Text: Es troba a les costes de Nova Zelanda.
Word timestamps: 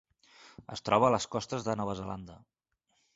Es 0.75 0.81
troba 0.87 1.09
a 1.09 1.13
les 1.15 1.27
costes 1.35 1.67
de 1.67 1.75
Nova 1.81 1.95
Zelanda. 2.01 2.39